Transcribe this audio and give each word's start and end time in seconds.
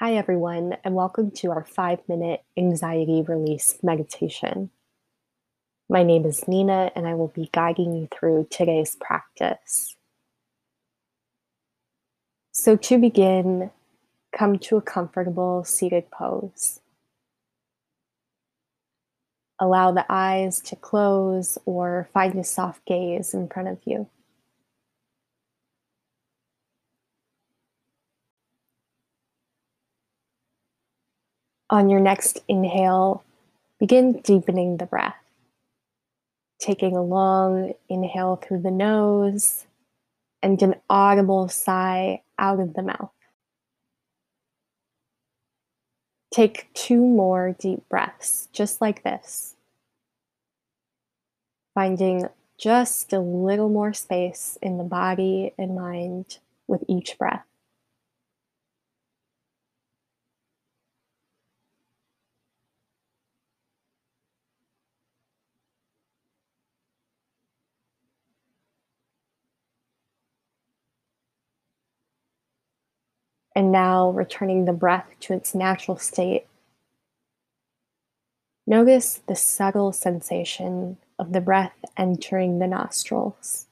Hi, 0.00 0.14
everyone, 0.14 0.76
and 0.84 0.94
welcome 0.94 1.32
to 1.32 1.50
our 1.50 1.64
five 1.64 1.98
minute 2.06 2.44
anxiety 2.56 3.22
release 3.22 3.80
meditation. 3.82 4.70
My 5.88 6.04
name 6.04 6.24
is 6.24 6.46
Nina, 6.46 6.92
and 6.94 7.08
I 7.08 7.14
will 7.14 7.32
be 7.34 7.50
guiding 7.52 7.92
you 7.92 8.08
through 8.12 8.46
today's 8.48 8.96
practice. 9.00 9.96
So, 12.52 12.76
to 12.76 12.98
begin, 12.98 13.72
come 14.30 14.60
to 14.60 14.76
a 14.76 14.82
comfortable 14.82 15.64
seated 15.64 16.12
pose. 16.12 16.78
Allow 19.58 19.90
the 19.90 20.06
eyes 20.08 20.60
to 20.60 20.76
close 20.76 21.58
or 21.66 22.08
find 22.14 22.38
a 22.38 22.44
soft 22.44 22.86
gaze 22.86 23.34
in 23.34 23.48
front 23.48 23.66
of 23.66 23.78
you. 23.84 24.08
On 31.70 31.90
your 31.90 32.00
next 32.00 32.40
inhale, 32.48 33.22
begin 33.78 34.20
deepening 34.20 34.78
the 34.78 34.86
breath. 34.86 35.16
Taking 36.58 36.96
a 36.96 37.02
long 37.02 37.74
inhale 37.90 38.36
through 38.36 38.62
the 38.62 38.70
nose 38.70 39.66
and 40.42 40.60
an 40.62 40.76
audible 40.88 41.48
sigh 41.48 42.22
out 42.38 42.58
of 42.58 42.72
the 42.72 42.82
mouth. 42.82 43.10
Take 46.32 46.72
two 46.72 47.00
more 47.00 47.54
deep 47.58 47.86
breaths, 47.90 48.48
just 48.52 48.80
like 48.80 49.02
this. 49.02 49.54
Finding 51.74 52.28
just 52.56 53.12
a 53.12 53.20
little 53.20 53.68
more 53.68 53.92
space 53.92 54.56
in 54.62 54.78
the 54.78 54.84
body 54.84 55.52
and 55.58 55.76
mind 55.76 56.38
with 56.66 56.82
each 56.88 57.18
breath. 57.18 57.44
And 73.58 73.72
now 73.72 74.08
returning 74.10 74.66
the 74.66 74.72
breath 74.72 75.08
to 75.18 75.32
its 75.34 75.52
natural 75.52 75.98
state. 75.98 76.46
Notice 78.68 79.20
the 79.26 79.34
subtle 79.34 79.90
sensation 79.90 80.96
of 81.18 81.32
the 81.32 81.40
breath 81.40 81.74
entering 81.96 82.60
the 82.60 82.68
nostrils. 82.68 83.66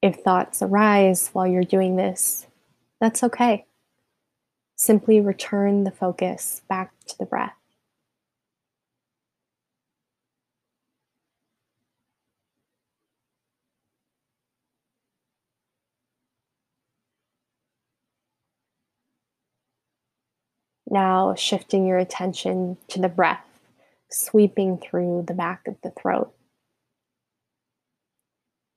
If 0.00 0.16
thoughts 0.16 0.62
arise 0.62 1.28
while 1.34 1.46
you're 1.46 1.62
doing 1.62 1.96
this, 1.96 2.46
that's 3.02 3.22
okay. 3.22 3.66
Simply 4.76 5.20
return 5.20 5.84
the 5.84 5.90
focus 5.90 6.62
back 6.70 6.94
to 7.08 7.18
the 7.18 7.26
breath. 7.26 7.63
Now 20.94 21.34
shifting 21.34 21.88
your 21.88 21.98
attention 21.98 22.76
to 22.86 23.00
the 23.00 23.08
breath, 23.08 23.44
sweeping 24.08 24.78
through 24.78 25.24
the 25.26 25.34
back 25.34 25.66
of 25.66 25.74
the 25.82 25.90
throat. 25.90 26.32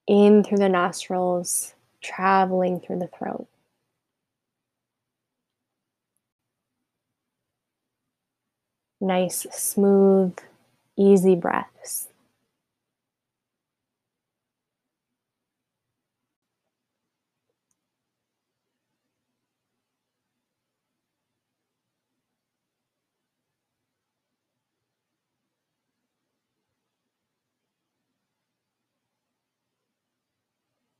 In 0.07 0.43
through 0.43 0.57
the 0.57 0.67
nostrils, 0.67 1.75
traveling 2.01 2.79
through 2.79 2.97
the 2.97 3.07
throat. 3.07 3.47
Nice, 8.99 9.45
smooth, 9.52 10.39
easy 10.97 11.36
breaths. 11.36 12.08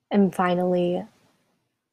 And 0.10 0.34
finally, 0.34 1.04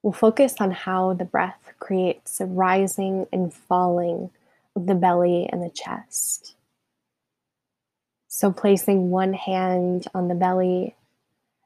we'll 0.03 0.13
focus 0.13 0.57
on 0.61 0.71
how 0.71 1.15
the 1.15 1.25
breath 1.25 1.73
creates 1.79 2.41
a 2.41 2.47
rising 2.47 3.27
and 3.33 3.53
falling 3.53 4.31
of 4.77 4.87
the 4.87 4.95
belly 4.95 5.49
and 5.51 5.63
the 5.63 5.71
chest. 5.71 6.55
So, 8.29 8.53
placing 8.53 9.11
one 9.11 9.33
hand 9.33 10.07
on 10.15 10.29
the 10.29 10.35
belly 10.35 10.97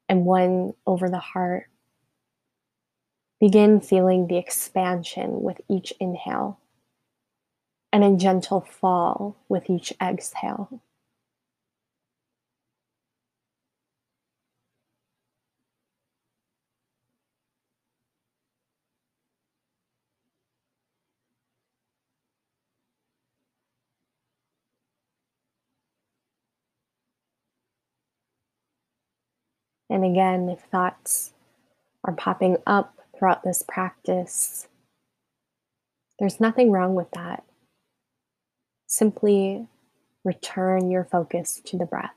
and 0.09 0.25
one 0.25 0.75
over 0.86 1.09
the 1.09 1.19
heart. 1.19 1.69
Begin 3.41 3.80
feeling 3.80 4.26
the 4.26 4.36
expansion 4.36 5.42
with 5.42 5.60
each 5.69 5.92
inhale 6.00 6.59
and 7.92 8.03
a 8.03 8.16
gentle 8.16 8.60
fall 8.60 9.36
with 9.48 9.70
each 9.70 9.92
exhale. 10.03 10.80
And 29.91 30.04
again, 30.04 30.49
if 30.49 30.60
thoughts 30.60 31.32
are 32.04 32.12
popping 32.12 32.59
up 32.66 32.94
throughout 33.16 33.43
this 33.43 33.62
practice, 33.66 34.69
there's 36.19 36.41
nothing 36.41 36.71
wrong 36.71 36.94
with 36.94 37.10
that. 37.12 37.44
Simply 38.87 39.66
return 40.25 40.91
your 40.91 41.04
focus 41.04 41.60
to 41.65 41.78
the 41.78 41.87
breath. 41.87 42.15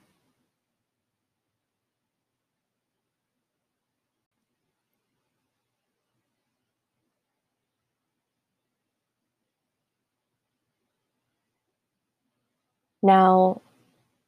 Now, 13.03 13.61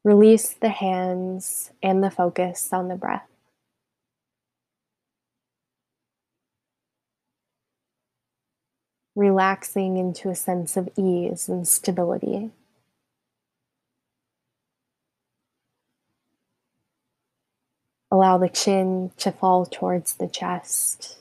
release 0.03 0.49
the 0.53 0.69
hands 0.69 1.71
and 1.83 2.03
the 2.03 2.09
focus 2.09 2.69
on 2.73 2.87
the 2.87 2.95
breath. 2.95 3.27
Relaxing 9.15 9.97
into 9.97 10.29
a 10.29 10.35
sense 10.35 10.75
of 10.75 10.89
ease 10.97 11.47
and 11.47 11.67
stability. 11.67 12.51
Allow 18.11 18.37
the 18.37 18.49
chin 18.49 19.11
to 19.17 19.31
fall 19.31 19.65
towards 19.65 20.13
the 20.13 20.27
chest, 20.27 21.17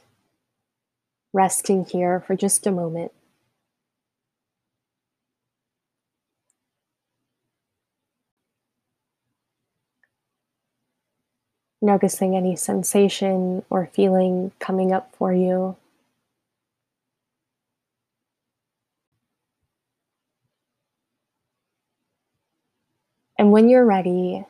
resting 1.33 1.87
here 1.87 2.21
for 2.21 2.37
just 2.37 2.67
a 2.67 2.71
moment. 2.71 3.13
Noticing 11.81 12.37
any 12.37 12.55
sensation 12.57 13.65
or 13.69 13.87
feeling 13.87 14.53
coming 14.61 14.93
up 14.93 15.15
for 15.17 15.33
you. 15.33 15.77
And 23.43 23.51
when 23.51 23.69
you're 23.69 23.85
ready, 23.85 24.47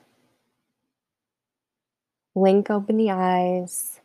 blink 2.34 2.68
open 2.68 2.98
the 2.98 3.10
eyes, 3.10 4.00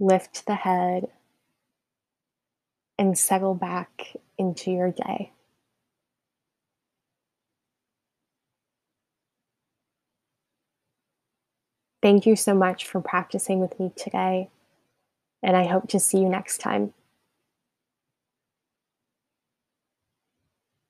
lift 0.00 0.46
the 0.46 0.54
head, 0.54 1.08
and 2.98 3.18
settle 3.18 3.52
back 3.52 4.16
into 4.38 4.70
your 4.70 4.90
day. 4.90 5.32
Thank 12.00 12.24
you 12.24 12.36
so 12.36 12.54
much 12.54 12.86
for 12.86 13.02
practicing 13.02 13.60
with 13.60 13.78
me 13.78 13.92
today, 13.94 14.48
and 15.42 15.58
I 15.58 15.66
hope 15.66 15.90
to 15.90 16.00
see 16.00 16.20
you 16.20 16.30
next 16.30 16.56
time. 16.56 16.94